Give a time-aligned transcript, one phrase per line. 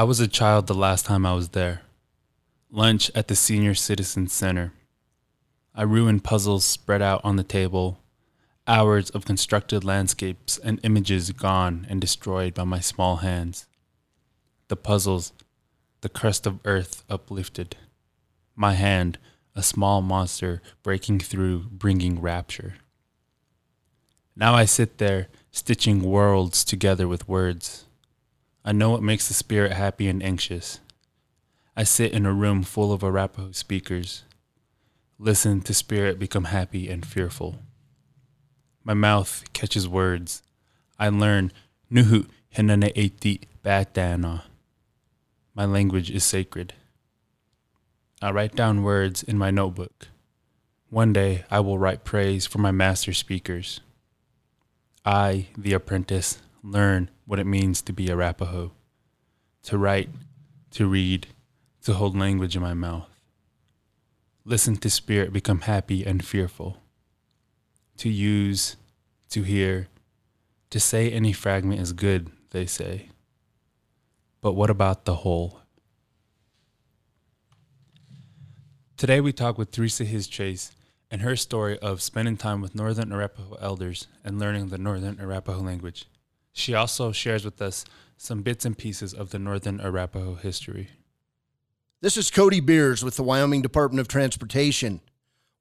[0.00, 1.82] I was a child the last time I was there.
[2.70, 4.72] Lunch at the Senior Citizen Center.
[5.74, 8.00] I ruined puzzles spread out on the table,
[8.66, 13.66] hours of constructed landscapes and images gone and destroyed by my small hands.
[14.68, 15.34] The puzzles,
[16.00, 17.76] the crust of earth uplifted.
[18.56, 19.18] My hand,
[19.54, 22.76] a small monster breaking through, bringing rapture.
[24.34, 27.84] Now I sit there, stitching worlds together with words.
[28.70, 30.78] I know what makes the spirit happy and anxious.
[31.76, 34.22] I sit in a room full of Arapaho speakers.
[35.18, 37.56] Listen to spirit become happy and fearful.
[38.84, 40.44] My mouth catches words.
[41.00, 41.50] I learn
[41.90, 44.42] Nuhu Hinane Eti Batana.
[45.52, 46.74] My language is sacred.
[48.22, 50.06] I write down words in my notebook.
[50.90, 53.80] One day I will write praise for my master speakers.
[55.04, 58.72] I, the apprentice, learn what it means to be Arapaho,
[59.62, 60.10] to write,
[60.72, 61.28] to read,
[61.82, 63.08] to hold language in my mouth.
[64.44, 66.78] Listen to spirit become happy and fearful.
[67.98, 68.76] To use,
[69.30, 69.88] to hear,
[70.70, 73.08] to say any fragment is good, they say.
[74.40, 75.60] But what about the whole?
[78.96, 80.72] Today we talk with Teresa His Chase
[81.10, 85.60] and her story of spending time with Northern Arapaho elders and learning the Northern Arapaho
[85.60, 86.06] language.
[86.52, 87.84] She also shares with us
[88.16, 90.90] some bits and pieces of the Northern Arapaho history.
[92.02, 95.00] This is Cody Beers with the Wyoming Department of Transportation.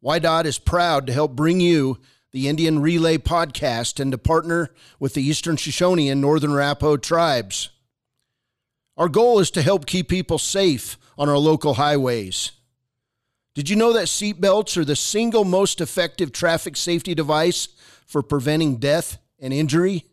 [0.03, 1.99] WYDOT is proud to help bring you
[2.31, 7.69] the Indian Relay podcast and to partner with the Eastern Shoshone and Northern Arapaho tribes.
[8.97, 12.51] Our goal is to help keep people safe on our local highways.
[13.55, 17.69] Did you know that seatbelts are the single most effective traffic safety device
[18.05, 20.05] for preventing death and injury?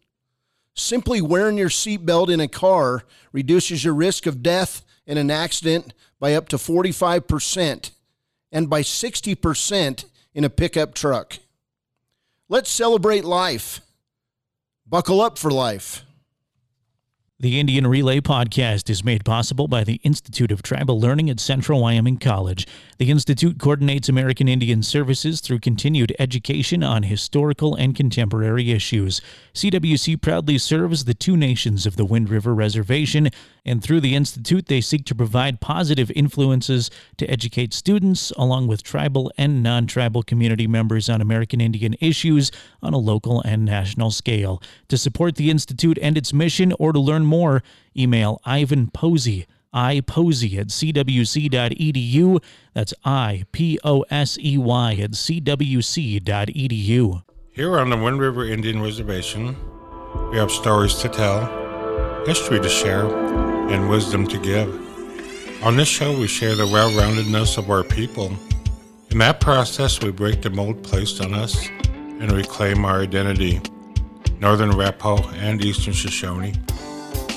[0.77, 5.95] Simply wearing your seatbelt in a car reduces your risk of death in an accident
[6.21, 7.91] by up to 45%
[8.53, 10.05] and by 60%
[10.35, 11.39] in a pickup truck.
[12.49, 13.81] Let's celebrate life.
[14.87, 16.06] Buckle up for life.
[17.39, 21.83] The Indian Relay podcast is made possible by the Institute of Tribal Learning at Central
[21.83, 22.67] Wyoming College.
[22.97, 29.21] The Institute coordinates American Indian services through continued education on historical and contemporary issues.
[29.53, 33.29] CWC proudly serves the two nations of the Wind River Reservation,
[33.67, 36.89] and through the Institute, they seek to provide positive influences
[37.19, 42.53] to educate students, along with tribal and non tribal community members, on American Indian issues
[42.81, 44.63] on a local and national scale.
[44.89, 47.63] To support the Institute and its mission, or to learn more,
[47.97, 52.43] email Ivan Posey iposey at cwc.edu.
[52.73, 56.23] That's I P O S E Y at cwc.edu.
[57.51, 59.57] Here on the Wind River Indian Reservation,
[60.31, 63.07] we have stories to tell, history to share,
[63.71, 64.69] and wisdom to give.
[65.63, 68.33] On this show, we share the well roundedness of our people.
[69.11, 71.69] In that process, we break the mold placed on us
[72.21, 73.61] and reclaim our identity.
[74.39, 76.53] Northern Arapaho and Eastern Shoshone.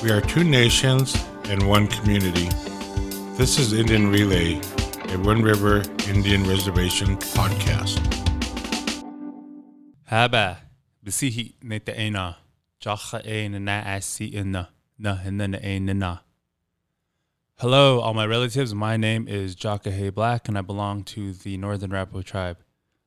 [0.02, 2.48] We are two nations and one community.
[3.36, 4.60] This is Indian Relay,
[5.08, 7.98] a Wind River Indian Reservation podcast.
[10.10, 10.58] Haba,
[11.02, 12.36] bisihi neta ena,
[12.80, 14.68] jacha e na asi ina,
[15.00, 15.30] na a
[15.80, 16.18] na
[17.56, 18.74] Hello, all my relatives.
[18.74, 22.58] My name is Jaka Black, and I belong to the Northern Arapaho tribe.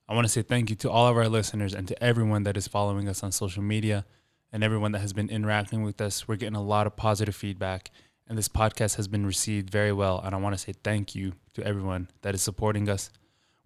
[0.10, 2.58] I want to say thank you to all of our listeners and to everyone that
[2.58, 4.06] is following us on social media
[4.52, 6.28] and everyone that has been interacting with us.
[6.28, 7.92] We're getting a lot of positive feedback,
[8.28, 10.20] and this podcast has been received very well.
[10.24, 13.12] And I want to say thank you to everyone that is supporting us.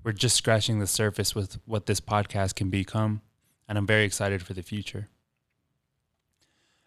[0.03, 3.21] We're just scratching the surface with what this podcast can become,
[3.69, 5.07] and I'm very excited for the future.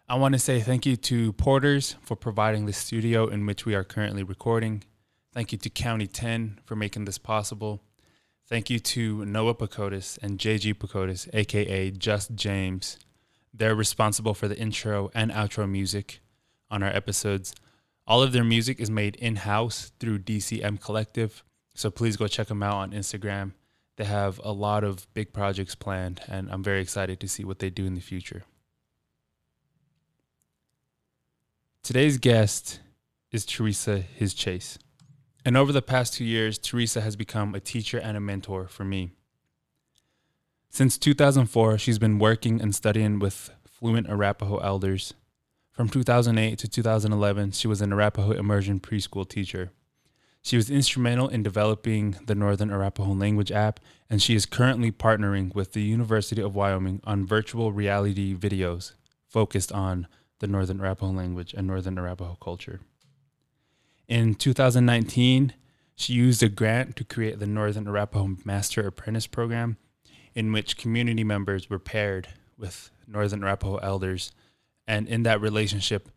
[0.07, 3.75] I want to say thank you to Porters for providing the studio in which we
[3.75, 4.83] are currently recording.
[5.33, 7.81] Thank you to County 10 for making this possible.
[8.47, 12.97] Thank you to Noah Pacotis and JG Pacotis, aka Just James.
[13.53, 16.19] They're responsible for the intro and outro music
[16.69, 17.55] on our episodes.
[18.05, 21.43] All of their music is made in house through DCM Collective.
[21.73, 23.53] So please go check them out on Instagram.
[23.95, 27.59] They have a lot of big projects planned, and I'm very excited to see what
[27.59, 28.43] they do in the future.
[31.83, 32.79] Today's guest
[33.31, 34.77] is Teresa His Chase.
[35.43, 38.83] And over the past two years, Teresa has become a teacher and a mentor for
[38.83, 39.11] me.
[40.69, 45.13] Since 2004, she's been working and studying with fluent Arapaho elders
[45.71, 49.71] from 2008 to 2011, she was an Arapaho immersion preschool teacher.
[50.43, 53.79] She was instrumental in developing the Northern Arapaho language app,
[54.09, 58.93] and she is currently partnering with the University of Wyoming on virtual reality videos
[59.27, 60.07] focused on
[60.41, 62.81] the Northern Arapaho language and Northern Arapaho culture.
[64.07, 65.53] In 2019,
[65.95, 69.77] she used a grant to create the Northern Arapaho Master Apprentice Program,
[70.33, 72.27] in which community members were paired
[72.57, 74.31] with Northern Arapaho elders.
[74.87, 76.09] And in that relationship,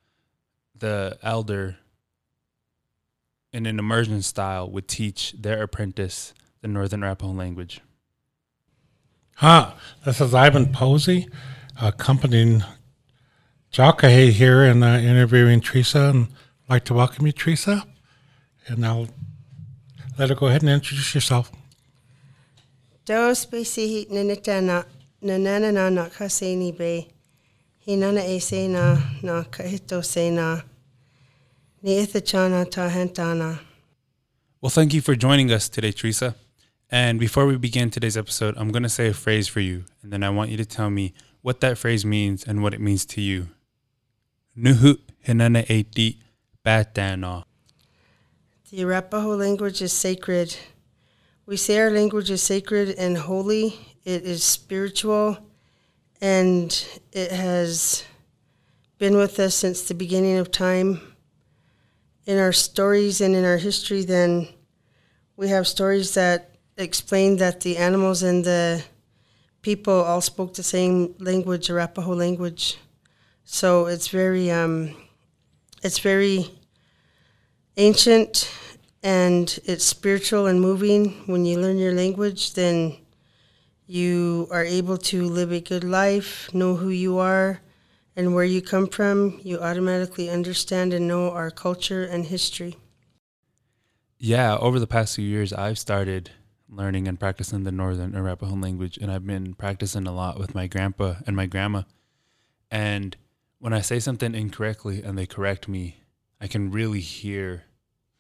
[0.75, 1.77] the elder,
[3.53, 6.33] in an immersion style, would teach their apprentice
[6.63, 7.83] the Northern Arapaho language.
[9.37, 9.75] Hi,
[10.07, 11.29] this is Ivan Posey,
[11.81, 12.63] accompanying
[13.75, 16.11] Jakahe here and uh, interviewing Teresa.
[16.11, 16.29] And
[16.69, 17.85] I'd like to welcome you, Teresa.
[18.69, 19.09] And I'll
[20.17, 21.51] let her go ahead and introduce yourself.
[23.05, 24.85] Dos bisi nanitana
[25.21, 27.09] nanana na na kaseni be.
[27.85, 30.61] Hinana e se na na kahito se na.
[31.83, 33.59] Ni ithachana ta hentana.
[34.61, 36.37] Well, thank you for joining us today, Teresa.
[36.93, 40.13] And before we begin today's episode, I'm going to say a phrase for you, and
[40.13, 41.13] then I want you to tell me
[41.43, 43.49] what that phrase means and what it means to you.
[44.57, 45.65] Nuhu hinana
[46.65, 47.43] batana.
[48.71, 50.57] The Arapaho language is sacred.
[51.45, 53.75] We say our language is sacred and holy.
[54.05, 55.39] It is spiritual,
[56.21, 58.05] and it has
[58.99, 61.01] been with us since the beginning of time.
[62.25, 64.49] In our stories and in our history, then
[65.37, 68.85] we have stories that explain that the animals and the
[69.63, 72.79] people all spoke the same language, Arapaho language.
[73.45, 74.97] So it's very, um,
[75.83, 76.51] it's very
[77.77, 78.51] ancient
[79.03, 81.11] and it's spiritual and moving.
[81.27, 82.97] When you learn your language, then
[83.87, 87.61] you are able to live a good life, know who you are
[88.17, 89.39] and where you come from.
[89.43, 92.77] You automatically understand and know our culture and history.
[94.19, 96.31] Yeah, over the past few years, I've started
[96.69, 100.67] learning and practicing the Northern Arapaho language, and I've been practicing a lot with my
[100.67, 101.83] grandpa and my grandma.
[102.71, 103.17] And
[103.65, 106.03] when I say something incorrectly and they correct me,
[106.39, 107.63] I can really hear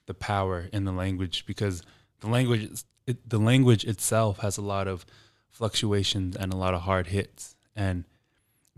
[0.06, 1.82] the power in the language because
[2.20, 5.04] the language it, the language itself has a lot of
[5.50, 7.56] fluctuations and a lot of hard hits.
[7.76, 8.04] And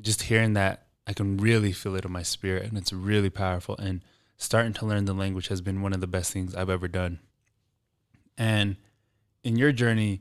[0.00, 3.76] just hearing that I can really feel it in my spirit and it's really powerful.
[3.78, 4.02] And
[4.36, 7.20] starting to learn the language has been one of the best things I've ever done.
[8.36, 8.74] And
[9.44, 10.20] in your journey,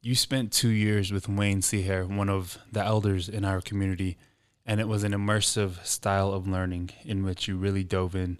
[0.00, 4.16] you spent 2 years with Wayne C'Hair, one of the elders in our community
[4.64, 8.38] and it was an immersive style of learning in which you really dove in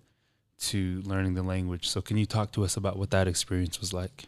[0.58, 1.88] to learning the language.
[1.88, 4.24] So, can you talk to us about what that experience was like?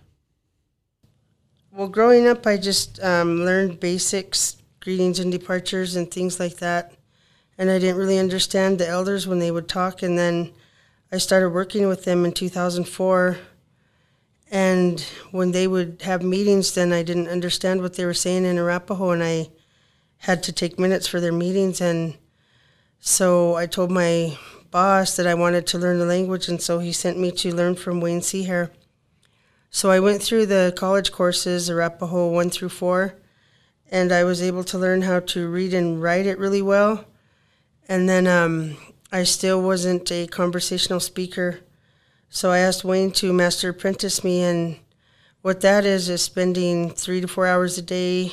[1.70, 6.92] Well, growing up, I just um, learned basics, greetings and departures, and things like that.
[7.58, 10.02] And I didn't really understand the elders when they would talk.
[10.02, 10.52] And then
[11.12, 13.38] I started working with them in 2004.
[14.50, 15.00] And
[15.30, 19.10] when they would have meetings, then I didn't understand what they were saying in Arapaho,
[19.10, 19.48] and I
[20.24, 21.82] had to take minutes for their meetings.
[21.82, 22.16] And
[22.98, 24.38] so I told my
[24.70, 27.74] boss that I wanted to learn the language, and so he sent me to learn
[27.74, 28.70] from Wayne C'Hair.
[29.70, 33.14] So I went through the college courses, Arapaho 1 through 4,
[33.90, 37.04] and I was able to learn how to read and write it really well.
[37.86, 38.78] And then um,
[39.12, 41.60] I still wasn't a conversational speaker.
[42.30, 44.78] So I asked Wayne to master apprentice me, and
[45.42, 48.32] what that is is spending three to four hours a day,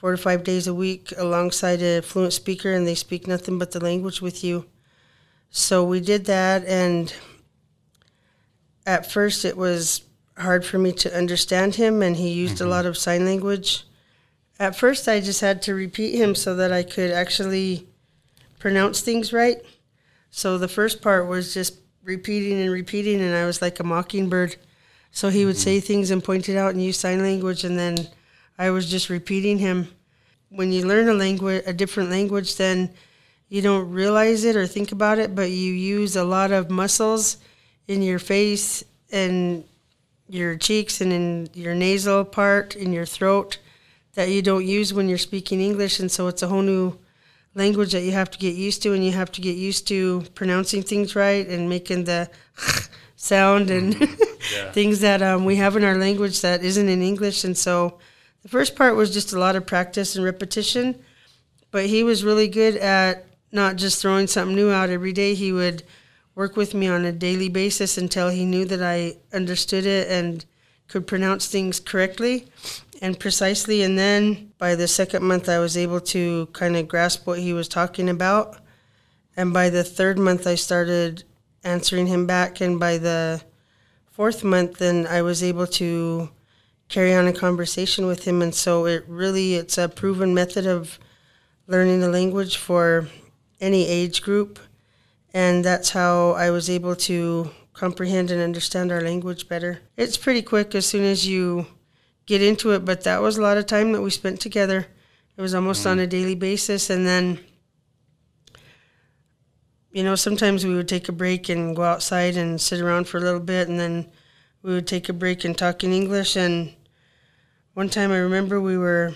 [0.00, 3.72] four to five days a week alongside a fluent speaker, and they speak nothing but
[3.72, 4.64] the language with you.
[5.50, 7.12] So we did that, and
[8.86, 10.00] at first it was
[10.38, 12.70] hard for me to understand him, and he used a mm-hmm.
[12.70, 13.84] lot of sign language.
[14.58, 17.86] At first, I just had to repeat him so that I could actually
[18.58, 19.58] pronounce things right.
[20.30, 24.56] So the first part was just repeating and repeating, and I was like a mockingbird.
[25.10, 25.62] So he would mm-hmm.
[25.62, 28.08] say things and point it out and use sign language, and then
[28.60, 29.88] I was just repeating him.
[30.50, 32.90] When you learn a language, a different language, then
[33.48, 37.38] you don't realize it or think about it, but you use a lot of muscles
[37.88, 39.64] in your face and
[40.28, 43.56] your cheeks and in your nasal part in your throat
[44.12, 46.98] that you don't use when you're speaking English, and so it's a whole new
[47.54, 50.22] language that you have to get used to, and you have to get used to
[50.34, 52.28] pronouncing things right and making the
[53.16, 53.96] sound and
[54.72, 57.42] things that um, we have in our language that isn't in English.
[57.42, 57.98] And so
[58.42, 61.02] the first part was just a lot of practice and repetition,
[61.70, 65.34] but he was really good at not just throwing something new out every day.
[65.34, 65.82] He would
[66.34, 70.44] work with me on a daily basis until he knew that I understood it and
[70.88, 72.46] could pronounce things correctly
[73.02, 73.82] and precisely.
[73.82, 77.52] And then by the second month, I was able to kind of grasp what he
[77.52, 78.56] was talking about.
[79.36, 81.24] And by the third month, I started
[81.62, 82.60] answering him back.
[82.60, 83.42] And by the
[84.10, 86.30] fourth month, then I was able to
[86.90, 88.42] carry on a conversation with him.
[88.42, 90.98] And so it really, it's a proven method of
[91.66, 93.08] learning the language for
[93.60, 94.58] any age group.
[95.32, 99.80] And that's how I was able to comprehend and understand our language better.
[99.96, 101.66] It's pretty quick as soon as you
[102.26, 104.86] get into it, but that was a lot of time that we spent together.
[105.36, 106.10] It was almost on a mm-hmm.
[106.10, 107.40] daily basis, and then
[109.92, 113.18] you know, sometimes we would take a break and go outside and sit around for
[113.18, 114.10] a little bit, and then
[114.62, 116.36] we would take a break and talk in English.
[116.36, 116.74] And
[117.74, 119.14] one time, I remember we were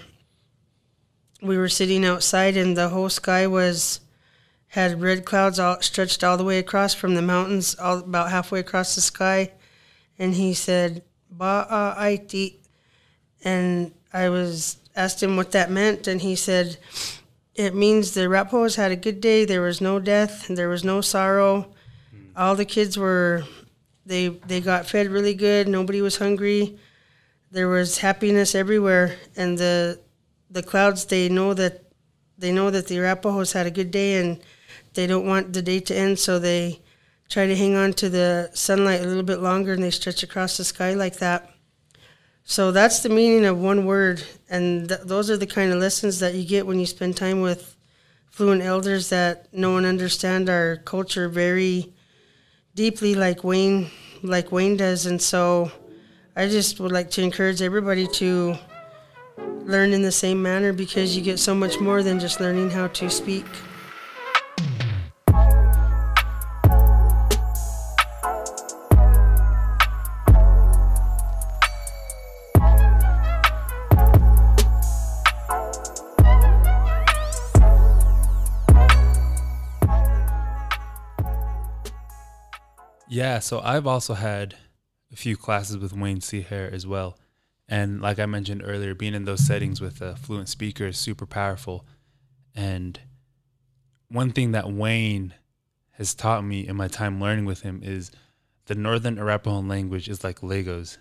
[1.43, 4.01] we were sitting outside, and the whole sky was
[4.69, 8.61] had red clouds all stretched all the way across from the mountains, all about halfway
[8.61, 9.53] across the sky.
[10.19, 11.67] And he said, "Ba
[11.99, 12.61] aiti,"
[13.45, 16.79] and I was asked him what that meant, and he said
[17.55, 19.45] it means the Arapahoes had a good day.
[19.45, 20.47] There was no death.
[20.49, 21.73] There was no sorrow.
[22.11, 22.37] Hmm.
[22.37, 23.45] All the kids were,
[24.07, 25.69] they they got fed really good.
[25.69, 26.79] Nobody was hungry.
[27.55, 30.01] There was happiness everywhere, and the
[30.51, 31.85] the clouds they know that
[32.37, 34.41] they know that the Arapahoes had a good day, and
[34.95, 36.81] they don't want the day to end, so they
[37.29, 40.57] try to hang on to the sunlight a little bit longer, and they stretch across
[40.57, 41.49] the sky like that.
[42.43, 46.19] So that's the meaning of one word, and th- those are the kind of lessons
[46.19, 47.77] that you get when you spend time with
[48.33, 51.95] fluent elders that know and understand our culture very
[52.75, 53.93] deeply, like Wayne,
[54.25, 55.07] like Wayne does.
[55.07, 55.71] And so,
[56.37, 58.57] I just would like to encourage everybody to
[59.39, 62.89] learn in the same manner because you get so much more than just learning how
[62.89, 63.47] to speak.
[83.09, 84.57] Yeah, so I've also had
[85.15, 87.17] a few classes with Wayne C'Hair as well.
[87.69, 91.25] And like I mentioned earlier, being in those settings with a fluent speaker is super
[91.25, 91.87] powerful.
[92.55, 92.99] And
[94.09, 95.33] one thing that Wayne
[95.93, 98.11] has taught me in my time learning with him is
[98.67, 100.99] the Northern Arapaho language is like Legos,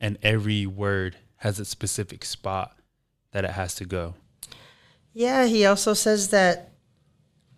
[0.00, 2.76] and every word has a specific spot
[3.30, 4.14] that it has to go.
[5.12, 6.72] Yeah, he also says that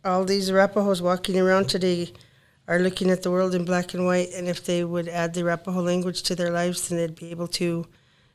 [0.04, 2.12] all these Arapahoes walking around today
[2.66, 5.42] are looking at the world in black and white, and if they would add the
[5.42, 7.86] Arapaho language to their lives, then they'd be able to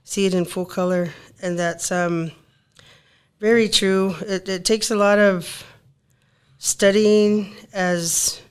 [0.03, 1.09] see it in full color.
[1.41, 2.31] And that's um,
[3.39, 4.15] very true.
[4.21, 5.63] It, it takes a lot of
[6.59, 8.41] studying as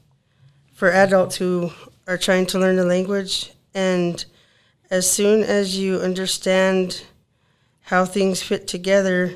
[0.73, 1.71] for adults who
[2.07, 3.53] are trying to learn the language.
[3.75, 4.25] And
[4.91, 7.05] as soon as you understand
[7.83, 9.35] how things fit together,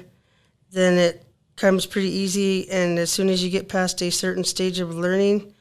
[0.73, 1.25] then it
[1.57, 2.69] comes pretty easy.
[2.71, 5.52] And as soon as you get past a certain stage of learning,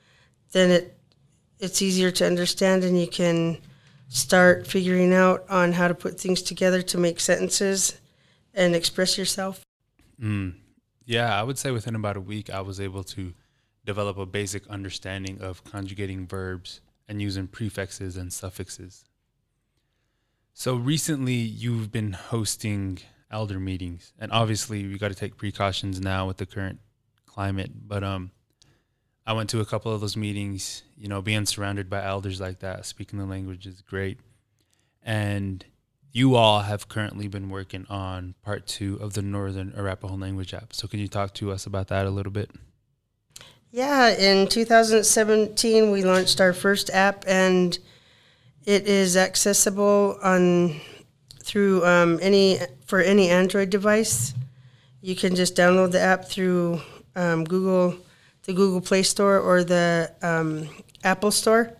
[0.51, 0.97] then it
[1.59, 3.57] it's easier to understand and you can
[4.07, 7.99] start figuring out on how to put things together to make sentences
[8.53, 9.63] and express yourself.
[10.21, 10.55] Mm.
[11.05, 13.33] Yeah, I would say within about a week, I was able to
[13.85, 19.05] develop a basic understanding of conjugating verbs and using prefixes and suffixes.
[20.53, 22.99] So recently, you've been hosting
[23.31, 26.79] elder meetings, and obviously, we got to take precautions now with the current
[27.25, 27.71] climate.
[27.87, 28.31] But um,
[29.31, 30.83] I went to a couple of those meetings.
[30.97, 34.19] You know, being surrounded by elders like that, speaking the language is great.
[35.01, 35.63] And
[36.11, 40.73] you all have currently been working on part two of the Northern Arapaho language app.
[40.73, 42.51] So, can you talk to us about that a little bit?
[43.71, 47.79] Yeah, in 2017, we launched our first app, and
[48.65, 50.75] it is accessible on
[51.41, 54.33] through um, any for any Android device.
[54.99, 56.81] You can just download the app through
[57.15, 57.95] um, Google
[58.45, 60.69] the Google Play Store or the um,
[61.03, 61.73] Apple Store,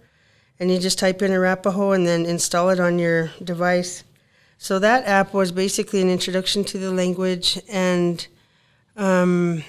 [0.60, 4.04] and you just type in Arapaho and then install it on your device.
[4.58, 8.26] So that app was basically an introduction to the language and
[8.96, 9.64] um,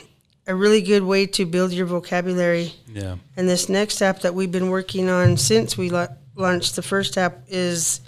[0.47, 2.75] a really good way to build your vocabulary.
[2.87, 3.17] Yeah.
[3.37, 7.17] And this next app that we've been working on since we la- launched the first
[7.17, 8.01] app is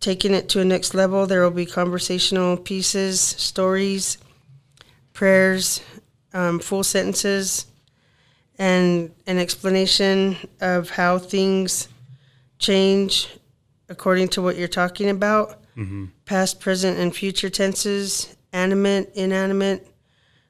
[0.00, 1.26] taking it to a next level.
[1.26, 4.18] There will be conversational pieces, stories,
[5.12, 5.82] prayers,
[6.32, 7.66] um, full sentences,
[8.58, 11.88] and an explanation of how things
[12.58, 13.28] change
[13.88, 16.06] according to what you're talking about Mm-hmm.
[16.24, 19.86] past, present, and future tenses, animate, inanimate,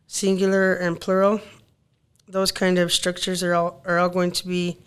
[0.07, 1.41] singular, and plural.
[2.29, 4.79] Those kind of structures are all, are all going to be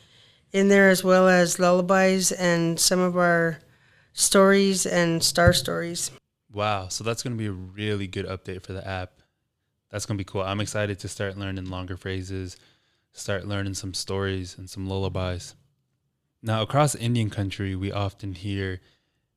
[0.54, 3.60] in there, as well as lullabies and some of our
[4.14, 6.10] stories and star stories.
[6.54, 6.88] Wow.
[6.88, 9.12] So, that's going to be a really good update for the app.
[9.92, 10.42] That's going to be cool.
[10.42, 12.56] I'm excited to start learning longer phrases,
[13.14, 15.56] start learning some stories and some lullabies.
[16.42, 18.80] Now, across Indian country, we often hear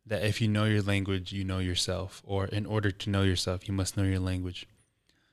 [0.07, 3.67] that if you know your language, you know yourself, or in order to know yourself,
[3.67, 4.67] you must know your language.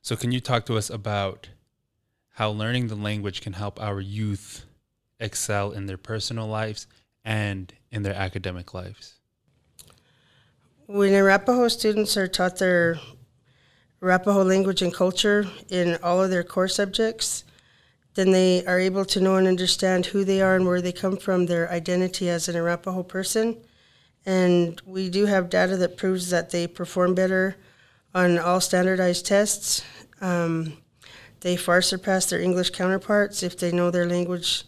[0.02, 1.50] So, can you talk to us about
[2.34, 4.66] how learning the language can help our youth
[5.20, 6.88] excel in their personal lives
[7.26, 9.16] and in their academic lives?
[10.86, 13.00] When Arapaho students are taught their
[14.02, 17.44] Arapaho language and culture in all of their core subjects,
[18.20, 21.16] then they are able to know and understand who they are and where they come
[21.16, 23.56] from, their identity as an Arapaho person.
[24.26, 27.56] And we do have data that proves that they perform better
[28.14, 29.86] on all standardized tests.
[30.20, 30.74] Um,
[31.40, 34.66] they far surpass their English counterparts if they know their language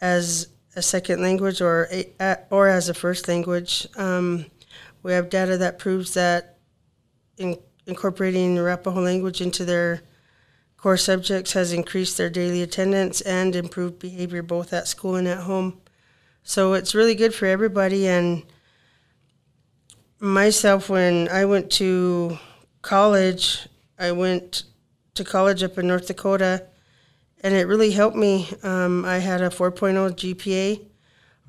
[0.00, 3.88] as a second language or a, or as a first language.
[3.96, 4.46] Um,
[5.02, 6.58] we have data that proves that
[7.38, 7.58] in
[7.88, 10.02] incorporating Arapaho language into their
[10.78, 15.38] core subjects has increased their daily attendance and improved behavior both at school and at
[15.38, 15.80] home.
[16.44, 18.08] So it's really good for everybody.
[18.08, 18.44] And
[20.20, 22.38] myself, when I went to
[22.80, 23.68] college,
[23.98, 24.62] I went
[25.14, 26.64] to college up in North Dakota,
[27.42, 28.48] and it really helped me.
[28.62, 30.86] Um, I had a 4.0 GPA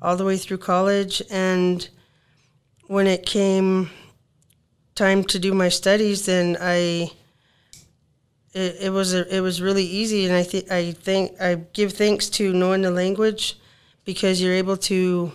[0.02, 1.88] all the way through college, and
[2.88, 3.90] when it came
[4.96, 7.12] time to do my studies, then I
[8.52, 11.92] it, it was a, it was really easy, and I think I think I give
[11.92, 13.58] thanks to knowing the language
[14.04, 15.32] because you're able to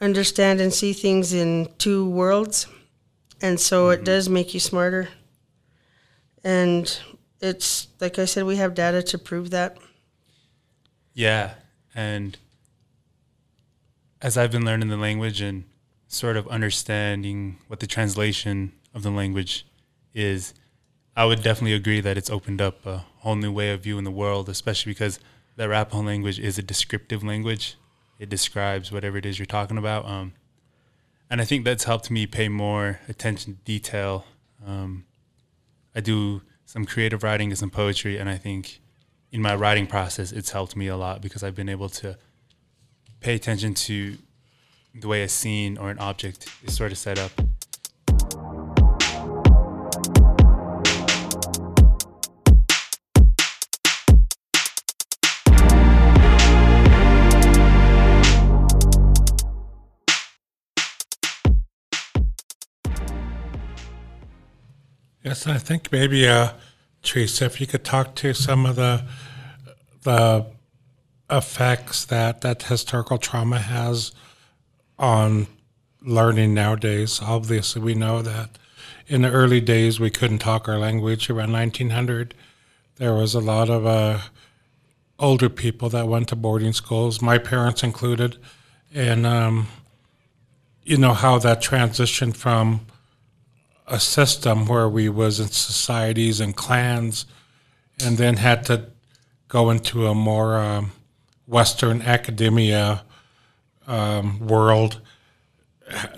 [0.00, 2.66] understand and see things in two worlds,
[3.40, 4.00] and so mm-hmm.
[4.00, 5.08] it does make you smarter.
[6.44, 7.00] And
[7.40, 9.78] it's like I said, we have data to prove that.
[11.14, 11.54] Yeah,
[11.94, 12.38] and
[14.22, 15.64] as I've been learning the language and
[16.06, 19.64] sort of understanding what the translation of the language
[20.12, 20.52] is,
[21.16, 24.10] I would definitely agree that it's opened up a whole new way of viewing the
[24.10, 25.18] world, especially because
[25.56, 27.76] the Arapaho language is a descriptive language.
[28.18, 30.06] It describes whatever it is you're talking about.
[30.06, 30.34] Um,
[31.30, 34.24] and I think that's helped me pay more attention to detail.
[34.66, 35.04] Um,
[35.94, 38.80] I do some creative writing and some poetry, and I think
[39.32, 42.16] in my writing process, it's helped me a lot because I've been able to
[43.20, 44.16] pay attention to
[44.94, 47.32] the way a scene or an object is sort of set up.
[65.30, 66.54] Yes, I think maybe, uh,
[67.04, 69.04] Teresa, if you could talk to some of the
[70.02, 70.44] the
[71.30, 74.10] effects that that historical trauma has
[74.98, 75.46] on
[76.02, 77.20] learning nowadays.
[77.22, 78.58] Obviously, we know that
[79.06, 81.30] in the early days we couldn't talk our language.
[81.30, 82.34] Around 1900,
[82.96, 84.18] there was a lot of uh,
[85.20, 88.36] older people that went to boarding schools, my parents included,
[88.92, 89.68] and um,
[90.82, 92.84] you know how that transition from
[93.90, 97.26] a system where we was in societies and clans,
[98.02, 98.86] and then had to
[99.48, 100.92] go into a more um,
[101.46, 103.02] Western academia
[103.86, 105.00] um, world.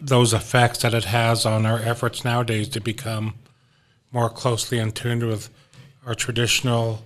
[0.00, 3.34] Those effects that it has on our efforts nowadays to become
[4.12, 5.48] more closely in tune with
[6.06, 7.02] our traditional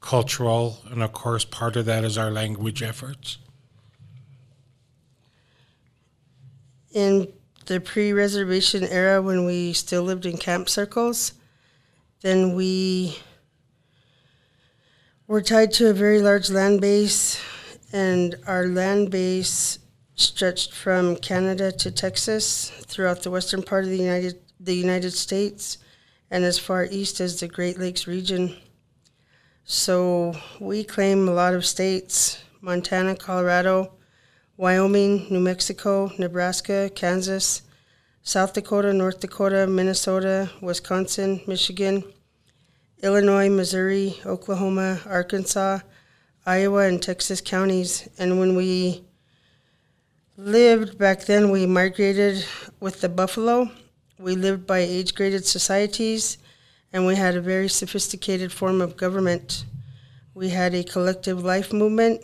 [0.00, 3.38] cultural, and of course, part of that is our language efforts.
[6.92, 7.32] In
[7.66, 11.34] the pre reservation era when we still lived in camp circles,
[12.22, 13.18] then we
[15.26, 17.40] were tied to a very large land base,
[17.92, 19.78] and our land base
[20.14, 25.78] stretched from Canada to Texas throughout the western part of the United the United States
[26.30, 28.56] and as far east as the Great Lakes region.
[29.64, 33.95] So we claim a lot of states Montana, Colorado,
[34.58, 37.60] Wyoming, New Mexico, Nebraska, Kansas,
[38.22, 42.02] South Dakota, North Dakota, Minnesota, Wisconsin, Michigan,
[43.02, 45.80] Illinois, Missouri, Oklahoma, Arkansas,
[46.46, 48.08] Iowa, and Texas counties.
[48.18, 49.04] And when we
[50.38, 52.42] lived back then, we migrated
[52.80, 53.70] with the buffalo.
[54.18, 56.38] We lived by age graded societies,
[56.94, 59.66] and we had a very sophisticated form of government.
[60.32, 62.22] We had a collective life movement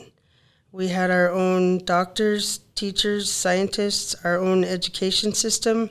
[0.73, 5.91] we had our own doctors, teachers, scientists, our own education system,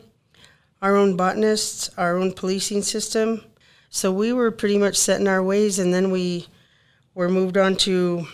[0.82, 3.44] our own botanists, our own policing system.
[3.92, 6.48] So we were pretty much set in our ways, and then we
[7.14, 8.26] were moved on to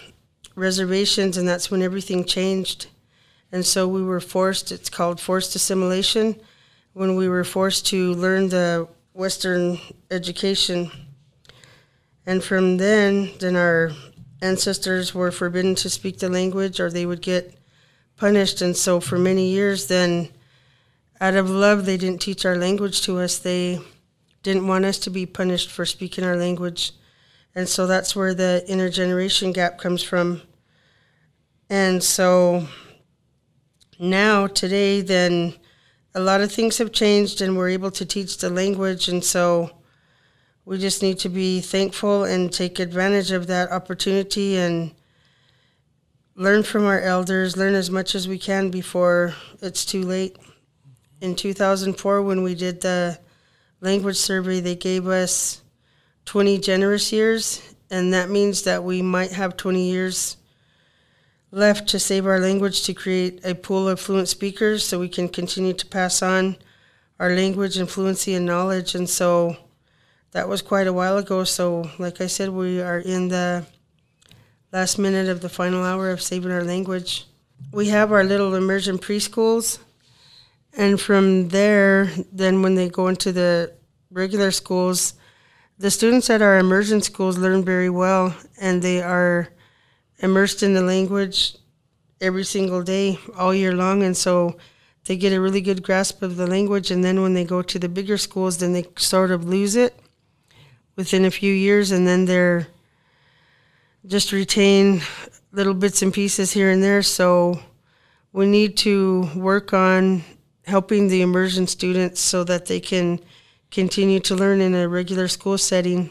[0.56, 2.88] reservations, and that's when everything changed.
[3.52, 6.40] And so we were forced, it's called forced assimilation,
[6.94, 9.80] when we were forced to learn the Western
[10.10, 10.92] education.
[12.26, 13.92] And from then, then our
[14.42, 17.58] ancestors were forbidden to speak the language or they would get
[18.16, 18.62] punished.
[18.62, 20.30] And so for many years, then,
[21.20, 23.40] out of love, they didn't teach our language to us.
[23.40, 23.80] They
[24.44, 26.94] didn't want us to be punished for speaking our language.
[27.56, 30.42] And so that's where the intergeneration gap comes from.
[31.70, 32.68] And so
[34.00, 35.56] now today, then
[36.14, 39.72] a lot of things have changed, and we're able to teach the language, and so
[40.68, 44.94] we just need to be thankful and take advantage of that opportunity and
[46.36, 50.36] learn from our elders, learn as much as we can before it's too late.
[51.22, 53.18] In 2004, when we did the
[53.80, 55.62] language survey, they gave us
[56.26, 60.36] 20 generous years, and that means that we might have 20 years
[61.50, 65.30] left to save our language to create a pool of fluent speakers so we can
[65.30, 66.58] continue to pass on
[67.22, 68.96] our language and fluency and knowledge.
[68.96, 69.56] And so
[70.38, 71.44] that was quite a while ago.
[71.44, 73.66] So, like I said, we are in the
[74.72, 77.26] last minute of the final hour of saving our language.
[77.72, 79.80] We have our little immersion preschools,
[80.78, 83.74] and from there, then when they go into the
[84.12, 85.16] regular schools,
[85.80, 89.48] the students at our immersion schools learn very well, and they are
[90.20, 91.58] immersed in the language
[92.22, 94.56] every single day, all year long, and so
[95.06, 96.92] they get a really good grasp of the language.
[96.92, 100.00] And then when they go to the bigger schools, then they sort of lose it
[100.98, 102.68] within a few years, and then they're
[104.06, 105.02] just retain
[105.54, 107.02] little bits and pieces here and there.
[107.02, 107.62] So
[108.34, 110.24] we need to work on
[110.66, 113.22] helping the immersion students so that they can
[113.72, 116.10] continue to learn in a regular school setting.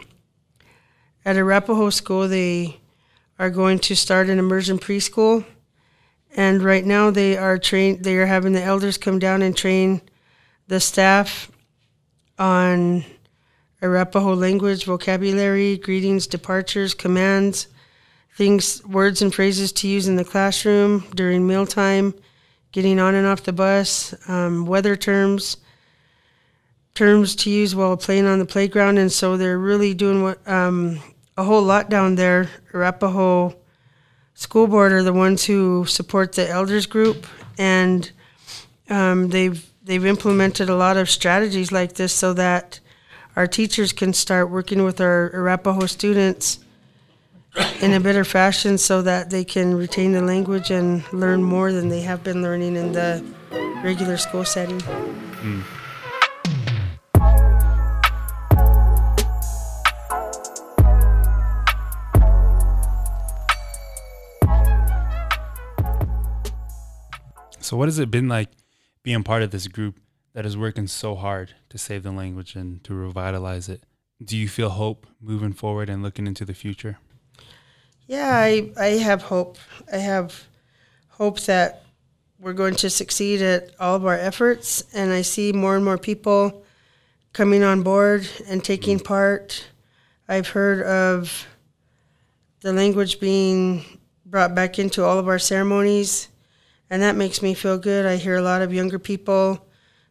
[1.24, 2.78] At Arapahoe School, they
[3.38, 5.44] are going to start an immersion preschool,
[6.36, 8.04] and right now they are trained.
[8.04, 10.00] They are having the elders come down and train
[10.68, 11.50] the staff
[12.38, 13.04] on
[13.82, 17.68] Arapaho language, vocabulary, greetings, departures, commands,
[18.34, 22.14] things, words and phrases to use in the classroom during mealtime,
[22.72, 25.58] getting on and off the bus, um, weather terms,
[26.94, 28.98] terms to use while playing on the playground.
[28.98, 31.00] And so they're really doing what um,
[31.36, 32.48] a whole lot down there.
[32.72, 33.54] Arapaho
[34.34, 38.10] School Board are the ones who support the elders group, and
[38.90, 42.80] um, they've they've implemented a lot of strategies like this so that
[43.36, 46.58] our teachers can start working with our Arapaho students
[47.82, 51.90] in a better fashion so that they can retain the language and learn more than
[51.90, 53.22] they have been learning in the
[53.84, 54.80] regular school setting.
[54.80, 55.62] Mm.
[67.60, 68.48] So, what has it been like
[69.02, 69.98] being part of this group
[70.36, 73.84] that is working so hard to save the language and to revitalize it?
[74.22, 76.98] Do you feel hope moving forward and looking into the future?
[78.06, 79.56] Yeah, I, I have hope.
[79.90, 80.44] I have
[81.08, 81.84] hope that
[82.38, 85.96] we're going to succeed at all of our efforts, and I see more and more
[85.96, 86.66] people
[87.32, 89.06] coming on board and taking mm-hmm.
[89.06, 89.66] part.
[90.28, 91.46] I've heard of
[92.60, 93.86] the language being
[94.26, 96.28] brought back into all of our ceremonies
[96.90, 98.06] and that makes me feel good.
[98.06, 99.65] I hear a lot of younger people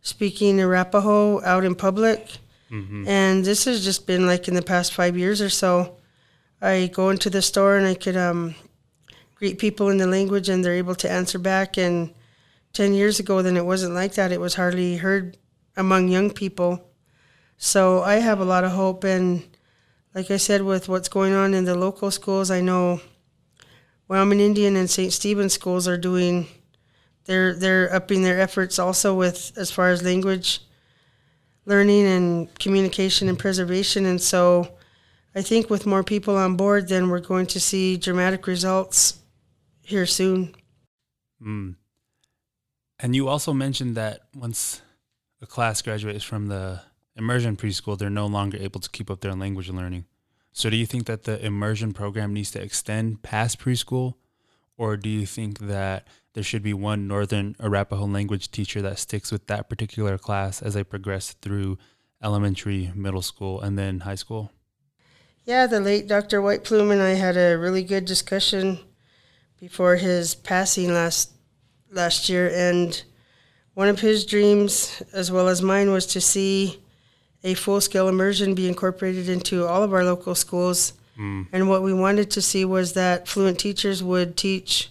[0.06, 2.38] speaking Arapaho out in public,
[2.70, 3.08] mm-hmm.
[3.08, 5.98] and this has just been like in the past five years or so.
[6.62, 8.54] I go into the store and I could um,
[9.34, 11.78] greet people in the language, and they're able to answer back.
[11.78, 12.14] And
[12.72, 14.32] ten years ago, then it wasn't like that.
[14.32, 15.38] It was hardly heard
[15.76, 16.88] among young people.
[17.58, 19.44] So I have a lot of hope, and
[20.14, 23.02] like I said, with what's going on in the local schools, I know
[24.08, 25.12] Wyoming Indian and St.
[25.12, 26.48] Stephen schools are doing
[27.26, 30.62] they're they're upping their efforts also with as far as language
[31.66, 34.70] learning and communication and preservation and so
[35.34, 39.20] I think with more people on board then we're going to see dramatic results
[39.82, 40.56] here soon.
[41.42, 41.76] Mm.
[43.00, 44.82] And you also mentioned that once
[45.42, 46.82] a class graduates from the
[47.16, 50.06] immersion preschool, they're no longer able to keep up their language learning.
[50.52, 54.16] So, do you think that the immersion program needs to extend past preschool,
[54.78, 59.32] or do you think that there should be one Northern Arapaho language teacher that sticks
[59.32, 61.78] with that particular class as they progress through
[62.22, 64.52] elementary, middle school, and then high school?
[65.46, 66.42] Yeah, the late Dr.
[66.42, 68.80] White Plume and I had a really good discussion
[69.62, 71.32] before his passing last
[71.90, 73.02] last year, and
[73.74, 76.84] one of his dreams, as well as mine, was to see
[77.46, 80.94] a full scale immersion be incorporated into all of our local schools.
[81.18, 81.48] Mm.
[81.54, 84.90] And what we wanted to see was that fluent teachers would teach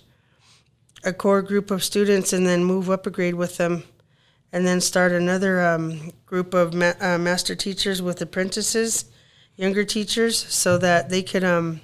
[1.05, 3.85] a core group of students and then move up a grade with them
[4.53, 9.07] and then start another um, group of ma- uh, master teachers with apprentices,
[9.57, 11.81] younger teachers, so that they could um,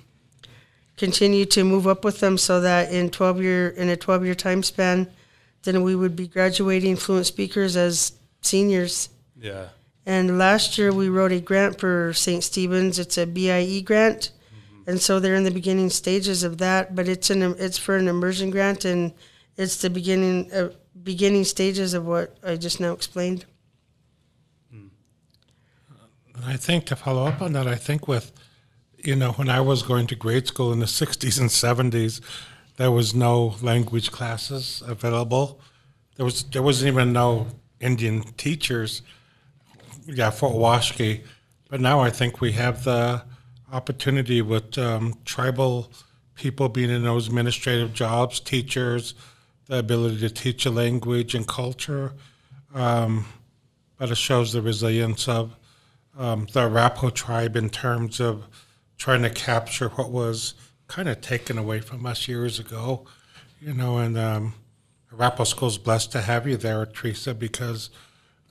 [0.96, 4.34] continue to move up with them so that in 12 year in a 12 year
[4.34, 5.08] time span
[5.62, 9.10] then we would be graduating fluent speakers as seniors.
[9.38, 9.68] Yeah.
[10.06, 12.42] And last year we wrote a grant for St.
[12.42, 12.98] Stephen's.
[12.98, 14.30] It's a BIE grant
[14.90, 16.96] and so they're in the beginning stages of that.
[16.96, 19.12] But it's an it's for an immersion grant, and
[19.56, 23.44] it's the beginning of beginning stages of what I just now explained.
[24.72, 24.88] Hmm.
[26.44, 28.32] I think to follow up on that, I think with,
[28.98, 32.20] you know, when I was going to grade school in the 60s and 70s,
[32.76, 35.60] there was no language classes available.
[36.16, 37.46] There was there wasn't even no
[37.78, 39.02] Indian teachers.
[40.06, 41.22] Yeah, Fort Washakie,
[41.68, 43.22] but now I think we have the
[43.72, 45.90] opportunity with um, tribal
[46.34, 49.14] people being in those administrative jobs, teachers,
[49.66, 52.12] the ability to teach a language and culture.
[52.74, 53.26] Um,
[53.98, 55.56] but it shows the resilience of
[56.18, 58.46] um, the Arapaho tribe in terms of
[58.96, 60.54] trying to capture what was
[60.88, 63.06] kind of taken away from us years ago,
[63.60, 63.98] you know.
[63.98, 64.54] And um,
[65.12, 67.90] Arapaho School's blessed to have you there, Teresa, because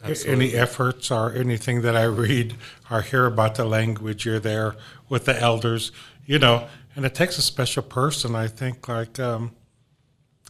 [0.04, 0.48] Absolutely.
[0.48, 2.56] any efforts or anything that I read
[2.90, 4.76] or hear about the language, you're there
[5.10, 5.92] with the elders,
[6.26, 6.68] you know.
[6.96, 9.52] And it takes a special person, I think, like um,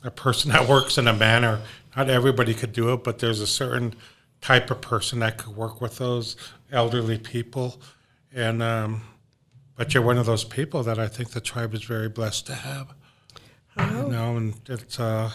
[0.03, 1.61] a person that works in a manner.
[1.95, 3.95] Not everybody could do it, but there's a certain
[4.41, 6.35] type of person that could work with those
[6.71, 7.81] elderly people.
[8.33, 9.01] And um,
[9.75, 12.53] but you're one of those people that I think the tribe is very blessed to
[12.53, 12.93] have.
[13.77, 14.05] Oh.
[14.05, 15.31] You know, and it's uh,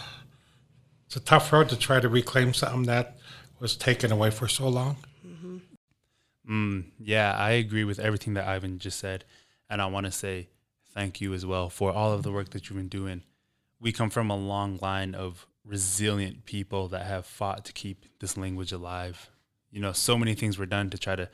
[1.06, 3.18] it's a tough road to try to reclaim something that
[3.64, 4.94] was taken away for so long.
[5.26, 5.56] Mm-hmm.
[6.46, 9.24] Mm, yeah, I agree with everything that Ivan just said,
[9.70, 10.48] and I want to say
[10.92, 13.22] thank you as well for all of the work that you've been doing.
[13.80, 18.36] We come from a long line of resilient people that have fought to keep this
[18.36, 19.30] language alive.
[19.70, 21.30] You know, so many things were done to try to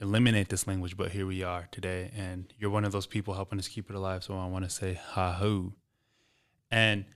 [0.00, 3.58] eliminate this language, but here we are today, and you're one of those people helping
[3.58, 4.22] us keep it alive.
[4.22, 5.72] So I want to say ha ho.
[6.70, 7.06] And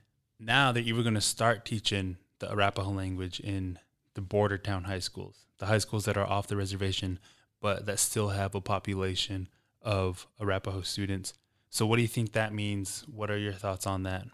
[0.40, 3.78] now that you were going to start teaching the Arapaho language in
[4.18, 7.20] the border town high schools, the high schools that are off the reservation,
[7.60, 9.48] but that still have a population
[9.80, 11.34] of Arapaho students.
[11.70, 13.04] So, what do you think that means?
[13.06, 14.24] What are your thoughts on that?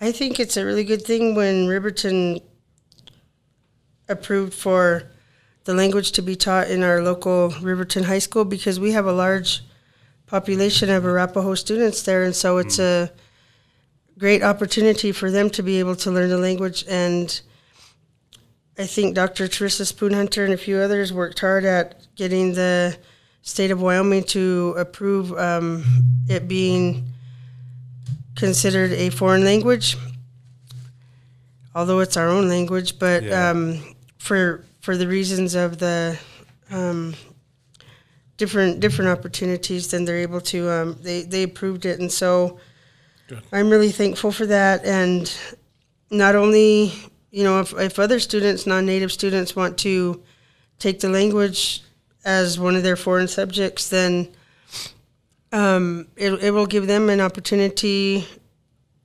[0.00, 2.40] I think it's a really good thing when Riverton
[4.08, 5.04] approved for
[5.62, 9.12] the language to be taught in our local Riverton High School because we have a
[9.12, 9.62] large
[10.26, 13.04] population of Arapaho students there, and so it's mm.
[13.04, 13.12] a
[14.18, 16.84] great opportunity for them to be able to learn the language.
[16.88, 17.40] And
[18.78, 19.48] I think Dr.
[19.48, 22.96] Teresa Spoonhunter and a few others worked hard at getting the
[23.42, 25.84] state of Wyoming to approve um,
[26.28, 27.06] it being
[28.34, 29.96] considered a foreign language,
[31.74, 32.98] although it's our own language.
[32.98, 33.50] But yeah.
[33.50, 36.18] um, for for the reasons of the
[36.70, 37.14] um,
[38.36, 42.58] different different opportunities, then they're able to um, they they approved it, and so
[43.28, 43.42] Good.
[43.52, 44.84] I'm really thankful for that.
[44.84, 45.34] And
[46.10, 46.92] not only
[47.30, 50.22] you know if if other students, non-native students, want to
[50.78, 51.82] take the language
[52.24, 54.28] as one of their foreign subjects, then
[55.52, 58.26] um, it, it will give them an opportunity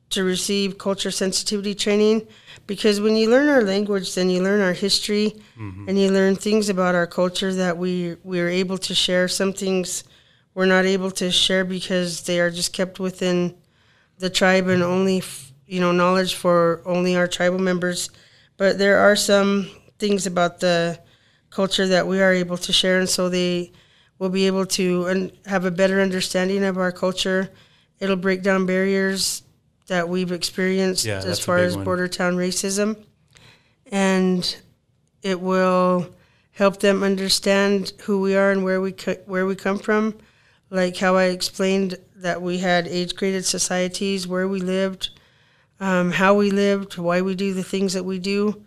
[0.10, 2.28] to receive culture sensitivity training
[2.68, 5.88] because when you learn our language, then you learn our history mm-hmm.
[5.88, 9.28] and you learn things about our culture that we we are able to share.
[9.28, 10.04] Some things
[10.54, 13.56] we're not able to share because they are just kept within
[14.20, 15.22] the tribe and only
[15.72, 18.10] you know knowledge for only our tribal members.
[18.58, 21.00] But there are some things about the
[21.50, 23.72] culture that we are able to share, and so they
[24.20, 27.50] will be able to un- have a better understanding of our culture.
[28.00, 29.44] It'll break down barriers
[29.88, 31.86] that we've experienced yeah, as far as one.
[31.86, 33.06] border town racism,
[33.90, 34.44] and
[35.22, 36.14] it will
[36.52, 40.18] help them understand who we are and where we co- where we come from.
[40.70, 45.12] Like how I explained that we had age graded societies, where we lived,
[45.82, 48.64] um, how we lived, why we do the things that we do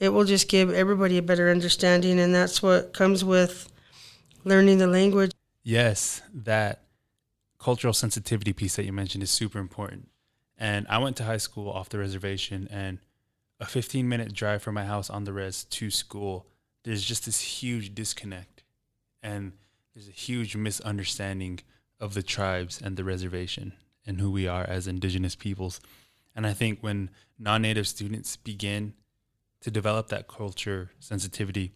[0.00, 3.70] it will just give everybody a better understanding, and that's what comes with
[4.44, 5.32] learning the language.
[5.64, 6.82] Yes, that
[7.58, 10.08] cultural sensitivity piece that you mentioned is super important.
[10.56, 12.98] And I went to high school off the reservation, and
[13.60, 16.46] a 15 minute drive from my house on the res to school,
[16.84, 18.62] there's just this huge disconnect.
[19.20, 19.52] And
[19.94, 21.60] there's a huge misunderstanding
[21.98, 23.72] of the tribes and the reservation
[24.06, 25.80] and who we are as indigenous peoples.
[26.34, 28.94] And I think when non native students begin
[29.60, 31.72] to develop that culture sensitivity,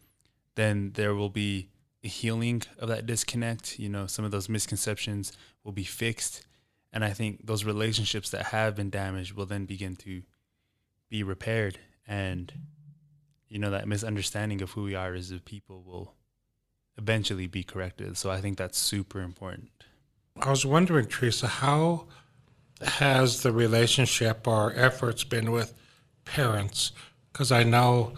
[0.55, 1.69] then there will be
[2.05, 3.79] a healing of that disconnect.
[3.79, 5.33] You know, some of those misconceptions
[5.65, 6.47] will be fixed.
[6.93, 10.23] And I think those relationships that have been damaged will then begin to
[11.09, 11.79] be repaired.
[12.07, 12.53] And,
[13.49, 16.15] you know, that misunderstanding of who we are as a people will
[16.99, 18.17] eventually be corrected.
[18.19, 19.71] So I think that's super important.
[20.41, 22.07] I was wondering, Teresa, how
[22.85, 25.75] has the relationship or efforts been with
[26.25, 26.93] parents?
[27.33, 28.13] because I know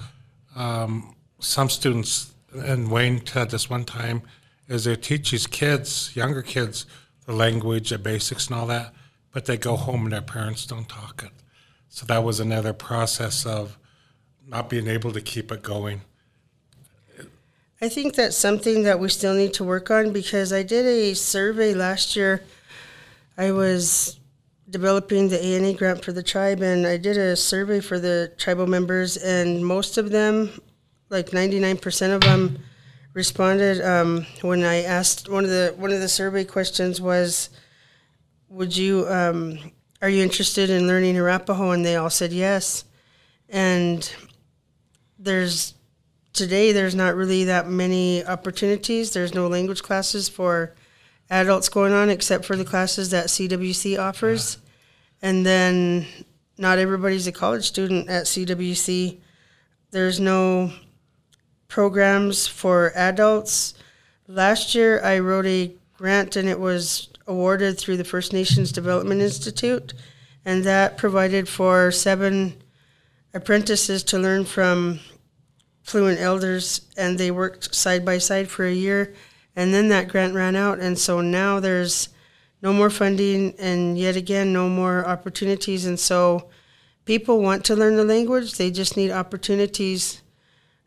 [0.57, 4.23] um, some students, and Wayne said this one time,
[4.69, 6.87] is they teach these kids, younger kids,
[7.27, 8.93] the language, the basics, and all that,
[9.33, 11.33] but they go home and their parents don't talk it.
[11.89, 13.79] So that was another process of
[14.47, 16.03] not being able to keep it going.
[17.81, 21.15] I think that's something that we still need to work on because I did a
[21.15, 22.43] survey last year.
[23.37, 24.19] I was
[24.75, 28.67] developing the ANA grant for the tribe, and I did a survey for the tribal
[28.67, 30.51] members, and most of them,
[31.11, 32.59] like 99% of them,
[33.13, 37.51] responded um, when I asked one of the one of the survey questions was,
[38.49, 39.71] "Would you um,
[40.03, 42.85] are you interested in learning Arapaho?" And they all said yes.
[43.49, 44.13] And
[45.21, 45.75] there's
[46.33, 49.13] today there's not really that many opportunities.
[49.13, 50.75] There's no language classes for
[51.31, 54.59] adults going on except for the classes that CWC offers.
[55.23, 56.07] And then
[56.59, 59.19] not everybody's a college student at CWC.
[59.91, 60.73] There's no
[61.69, 63.75] programs for adults.
[64.29, 69.21] Last year I wrote a grant and it was awarded through the First Nations Development
[69.21, 69.95] Institute
[70.45, 72.63] and that provided for seven
[73.33, 75.01] apprentices to learn from
[75.83, 79.15] fluent elders, and they worked side by side for a year,
[79.57, 82.09] and then that grant ran out, and so now there's
[82.65, 86.49] no more funding, and yet again no more opportunities, and so
[87.05, 90.23] people want to learn the language, they just need opportunities.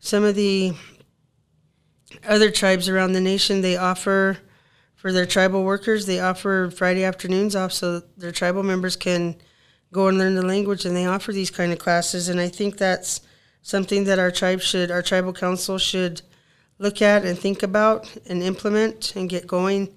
[0.00, 0.74] Some of the
[2.26, 4.38] other tribes around the nation they offer
[4.96, 9.36] for their tribal workers they offer friday afternoons off so their tribal members can
[9.92, 12.28] go and learn the language and they offer these kind of classes.
[12.28, 13.20] And i think that's
[13.62, 16.22] something that our tribe should, our tribal council should
[16.78, 19.94] look at and think about and implement and get going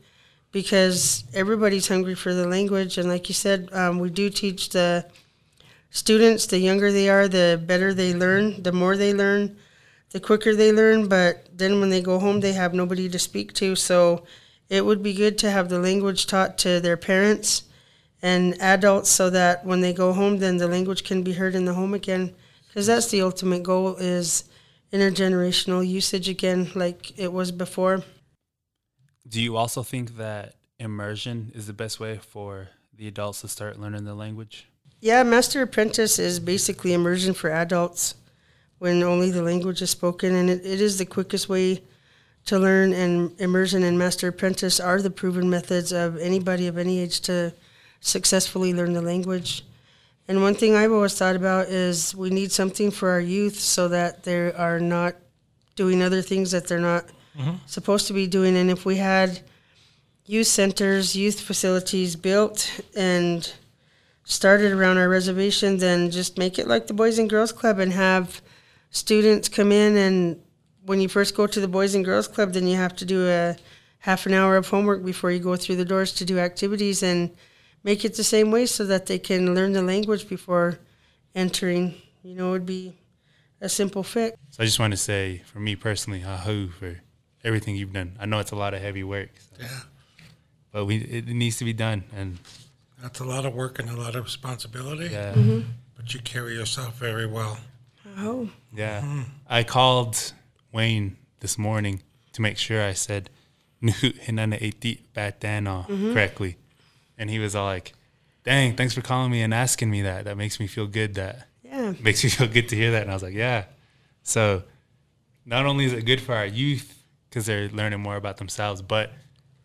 [0.51, 2.97] because everybody's hungry for the language.
[2.97, 5.05] And like you said, um, we do teach the
[5.89, 9.57] students, the younger they are, the better they learn, the more they learn,
[10.11, 11.07] the quicker they learn.
[11.07, 13.75] But then when they go home, they have nobody to speak to.
[13.75, 14.25] So
[14.69, 17.63] it would be good to have the language taught to their parents
[18.21, 21.65] and adults so that when they go home, then the language can be heard in
[21.65, 22.33] the home again
[22.67, 24.45] because that's the ultimate goal is
[24.93, 28.03] intergenerational usage again like it was before
[29.27, 33.79] do you also think that immersion is the best way for the adults to start
[33.79, 34.67] learning the language?
[34.99, 38.15] Yeah master apprentice is basically immersion for adults
[38.79, 41.83] when only the language is spoken and it, it is the quickest way
[42.45, 46.99] to learn and immersion and master apprentice are the proven methods of anybody of any
[46.99, 47.53] age to
[47.99, 49.63] successfully learn the language.
[50.27, 53.87] And one thing I've always thought about is we need something for our youth so
[53.89, 55.15] that they are not
[55.75, 57.05] doing other things that they're not
[57.37, 57.55] mm-hmm.
[57.65, 58.55] supposed to be doing.
[58.55, 59.41] And if we had
[60.25, 63.51] youth centers, youth facilities built and
[64.23, 67.91] started around our reservation, then just make it like the Boys and Girls Club and
[67.93, 68.41] have
[68.89, 69.97] students come in.
[69.97, 70.41] And
[70.85, 73.27] when you first go to the Boys and Girls Club, then you have to do
[73.27, 73.55] a
[73.99, 77.03] half an hour of homework before you go through the doors to do activities.
[77.03, 77.31] And
[77.83, 80.79] make it the same way so that they can learn the language before
[81.35, 81.95] entering.
[82.23, 82.97] You know, it would be
[83.59, 84.37] a simple fix.
[84.51, 86.97] So I just want to say, for me personally, ahu for
[87.43, 88.17] everything you've done.
[88.19, 89.29] I know it's a lot of heavy work.
[89.37, 89.63] So.
[89.63, 89.79] Yeah.
[90.71, 92.39] But we it needs to be done, and
[93.01, 95.09] that's a lot of work and a lot of responsibility.
[95.11, 95.33] Yeah.
[95.33, 95.69] Mm-hmm.
[95.95, 97.59] But you carry yourself very well.
[98.17, 98.49] Oh.
[98.73, 99.01] Yeah.
[99.01, 99.21] Mm-hmm.
[99.47, 100.33] I called
[100.71, 103.29] Wayne this morning to make sure I said
[103.81, 106.57] "nu hinana eti batana" correctly
[107.21, 107.93] and he was all like,
[108.43, 110.25] "Dang, thanks for calling me and asking me that.
[110.25, 111.13] That makes me feel good.
[111.13, 113.65] That yeah, makes me feel good to hear that." And I was like, "Yeah."
[114.23, 114.63] So,
[115.45, 117.00] not only is it good for our youth
[117.31, 119.13] because they're learning more about themselves, but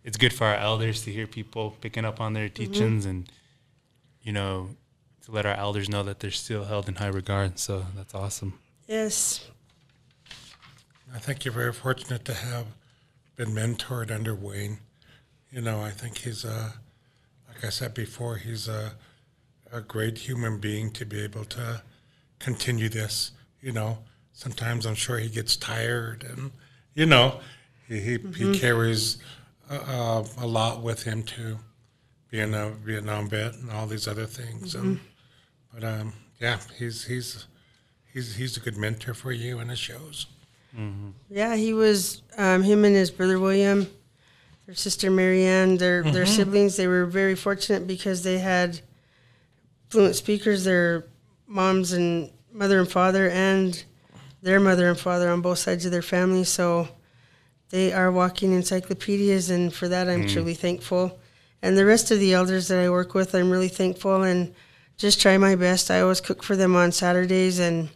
[0.05, 2.55] it's good for our elders to hear people picking up on their mm-hmm.
[2.55, 3.11] teachings mm-hmm.
[3.11, 3.33] and
[4.22, 4.70] you know
[5.24, 7.59] to let our elders know that they're still held in high regard.
[7.59, 8.59] So that's awesome.
[8.87, 9.48] Yes.
[11.12, 12.66] I think you're very fortunate to have
[13.35, 14.79] been mentored under Wayne.
[15.50, 16.74] You know, I think he's a
[17.48, 18.92] like I said before, he's a,
[19.72, 21.83] a great human being to be able to
[22.38, 23.33] continue this.
[23.62, 23.98] You know,
[24.33, 26.52] sometimes I'm sure he gets tired, and
[26.94, 27.40] you know,
[27.88, 28.52] he he, mm-hmm.
[28.52, 29.18] he carries
[29.70, 31.58] a, a, lot with him too,
[32.30, 34.74] being a Vietnam vet and all these other things.
[34.74, 34.87] Mm-hmm.
[34.87, 35.00] And
[35.72, 37.46] but um, yeah, he's he's
[38.12, 40.26] he's he's a good mentor for you, and it shows.
[40.76, 41.10] Mm-hmm.
[41.30, 43.88] Yeah, he was um, him and his brother William
[44.66, 46.12] their sister Marianne, their mm-hmm.
[46.12, 46.76] their siblings.
[46.76, 48.80] They were very fortunate because they had
[49.88, 50.64] fluent speakers.
[50.64, 51.06] Their
[51.46, 53.82] moms and mother and father, and
[54.42, 56.44] their mother and father on both sides of their family.
[56.44, 56.88] So
[57.71, 60.33] they are walking encyclopedias, and for that I'm mm.
[60.33, 61.19] truly thankful.
[61.62, 64.54] And the rest of the elders that I work with, I'm really thankful and
[64.96, 65.90] just try my best.
[65.90, 67.88] I always cook for them on Saturdays and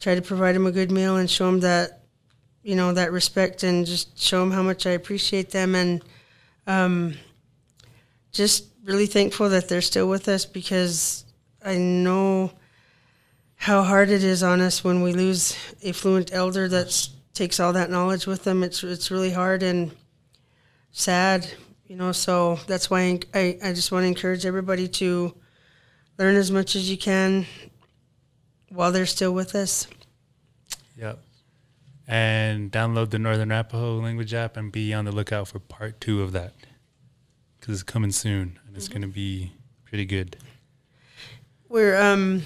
[0.00, 2.02] try to provide them a good meal and show them that
[2.62, 6.02] you know that respect and just show them how much I appreciate them and
[6.66, 7.14] um,
[8.32, 11.24] just really thankful that they're still with us because
[11.64, 12.52] I know
[13.56, 17.72] how hard it is on us when we lose a fluent elder that takes all
[17.72, 18.62] that knowledge with them.
[18.62, 19.90] It's it's really hard and
[20.90, 21.48] sad,
[21.86, 22.12] you know.
[22.12, 25.34] So that's why I I just want to encourage everybody to
[26.18, 27.46] learn as much as you can
[28.68, 29.86] while they're still with us.
[30.96, 31.18] Yep.
[32.06, 36.22] And download the Northern Arapaho language app and be on the lookout for part two
[36.22, 36.52] of that
[37.58, 39.52] because it's coming soon and it's going to be
[39.84, 40.36] pretty good.
[41.68, 42.42] We're um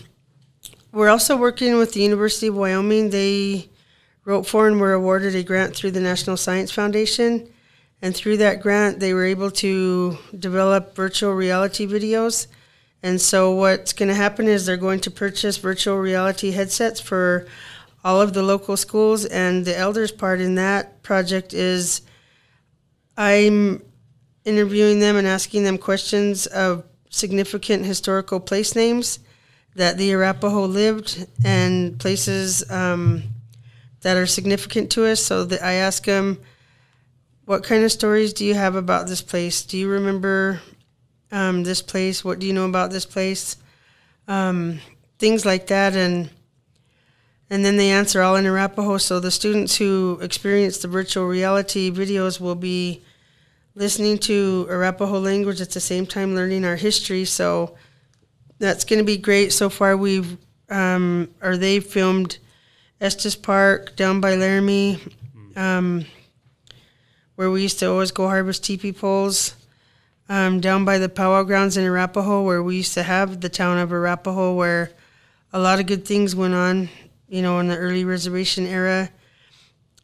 [0.92, 3.10] we're also working with the University of Wyoming.
[3.10, 3.68] They
[4.26, 7.48] wrote for and were awarded a grant through the National Science Foundation.
[8.02, 12.48] And through that grant, they were able to develop virtual reality videos.
[13.02, 17.46] And so, what's going to happen is they're going to purchase virtual reality headsets for
[18.04, 19.24] all of the local schools.
[19.24, 22.02] And the elders part in that project is
[23.16, 23.82] I'm
[24.44, 29.20] interviewing them and asking them questions of significant historical place names
[29.76, 33.22] that the Arapaho lived and places um,
[34.06, 35.20] that are significant to us.
[35.20, 36.38] So I ask them,
[37.44, 39.64] what kind of stories do you have about this place?
[39.64, 40.60] Do you remember
[41.32, 42.24] um, this place?
[42.24, 43.56] What do you know about this place?
[44.28, 44.78] Um,
[45.18, 46.30] things like that, and
[47.50, 48.96] and then they answer all in Arapaho.
[48.98, 53.02] So the students who experience the virtual reality videos will be
[53.74, 57.24] listening to Arapaho language at the same time learning our history.
[57.24, 57.74] So
[58.60, 59.52] that's going to be great.
[59.52, 60.36] So far, we've
[60.70, 62.38] um, or they filmed
[63.00, 64.98] Estes Park down by Laramie,
[65.54, 66.04] um,
[67.34, 69.54] where we used to always go harvest teepee poles.
[70.28, 73.78] Um, down by the powwow grounds in Arapaho, where we used to have the town
[73.78, 74.90] of Arapaho, where
[75.52, 76.88] a lot of good things went on,
[77.28, 79.08] you know, in the early reservation era,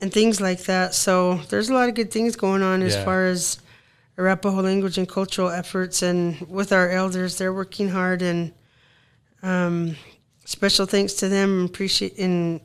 [0.01, 0.95] and things like that.
[0.95, 3.59] So there's a lot of good things going on as far as
[4.16, 8.53] Arapaho language and cultural efforts, and with our elders, they're working hard, and
[9.43, 9.97] um,
[10.45, 12.61] special thanks to them, and appreciate in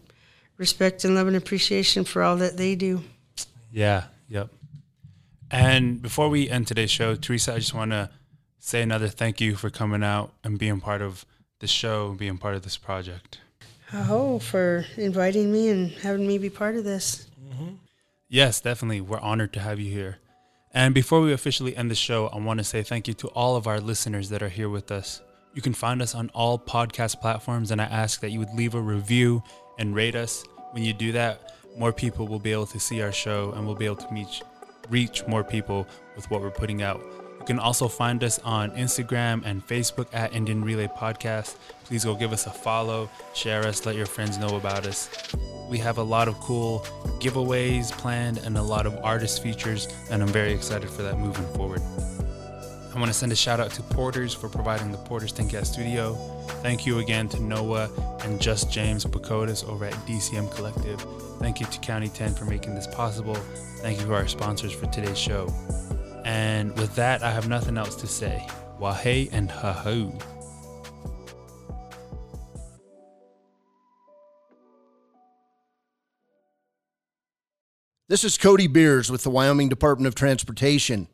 [0.58, 3.04] respect and love and appreciation for all that they do.
[3.72, 4.50] Yeah, yep.
[5.50, 8.10] And before we end today's show, Teresa, I just want to
[8.60, 11.26] say another thank you for coming out and being part of
[11.60, 13.40] the show, being part of this project.
[13.94, 17.28] Oh, for inviting me and having me be part of this.
[17.42, 17.76] Mm-hmm.
[18.28, 19.00] Yes, definitely.
[19.00, 20.18] We're honored to have you here.
[20.74, 23.56] And before we officially end the show, I want to say thank you to all
[23.56, 25.22] of our listeners that are here with us.
[25.54, 28.76] You can find us on all podcast platforms, and I ask that you would leave
[28.76, 29.42] a review
[29.78, 30.44] and rate us.
[30.72, 33.76] When you do that, more people will be able to see our show and we'll
[33.76, 34.42] be able to meet,
[34.90, 37.02] reach more people with what we're putting out.
[37.40, 41.56] You can also find us on Instagram and Facebook at Indian Relay Podcast.
[41.86, 45.10] Please go give us a follow, share us, let your friends know about us.
[45.70, 46.80] We have a lot of cool
[47.20, 51.48] giveaways planned and a lot of artist features, and I'm very excited for that moving
[51.54, 51.82] forward.
[52.98, 56.16] I want to send a shout out to Porters for providing the Porters Thinkcast studio.
[56.64, 57.92] Thank you again to Noah
[58.24, 61.00] and Just James Pacodas over at DCM Collective.
[61.38, 63.36] Thank you to County 10 for making this possible.
[63.84, 65.48] Thank you to our sponsors for today's show.
[66.26, 68.44] And with that, I have nothing else to say.
[68.82, 70.18] Wahe and ha ho.
[78.08, 81.08] This is Cody Beers with the Wyoming Department of Transportation.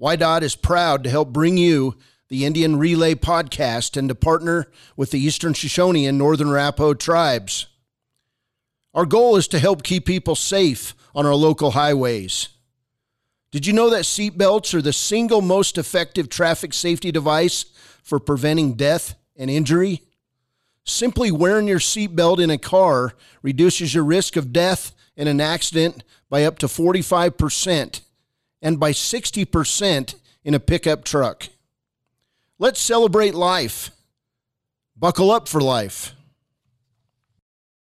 [0.00, 1.96] WYDOT is proud to help bring you
[2.28, 7.66] the Indian Relay podcast and to partner with the Eastern Shoshone and Northern Arapaho tribes.
[8.92, 12.50] Our goal is to help keep people safe on our local highways.
[13.52, 17.64] Did you know that seatbelts are the single most effective traffic safety device
[18.02, 20.02] for preventing death and injury?
[20.84, 26.04] Simply wearing your seatbelt in a car reduces your risk of death in an accident
[26.28, 28.02] by up to 45%
[28.60, 31.48] and by 60% in a pickup truck.
[32.58, 33.90] Let's celebrate life.
[34.96, 36.15] Buckle up for life.